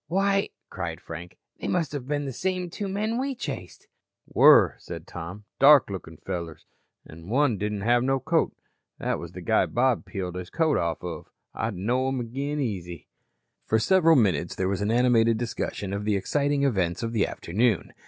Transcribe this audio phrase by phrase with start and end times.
[0.07, 3.87] "Why," cried Frank, "they must have been the same two men we chased."
[4.25, 5.45] "Were," said Tom.
[5.59, 6.65] "Dark lookin' fellers
[7.05, 8.51] an' one didn't have no coat.
[8.97, 11.29] That was the guy Bob peeled his coat off of.
[11.53, 13.09] I'd know 'em agin easy."
[13.67, 17.93] For several minutes there was an animated discussion of the exciting events of the afternoon.